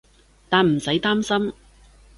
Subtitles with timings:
[0.49, 1.53] 但唔使擔心